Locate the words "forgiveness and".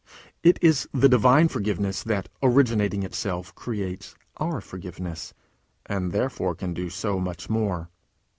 4.59-6.11